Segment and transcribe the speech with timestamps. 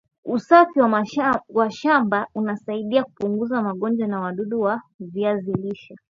[0.25, 0.79] usafi
[1.49, 5.95] wa shamba unasaidia kupunguza magonjwa na wadudu wa viazi lishe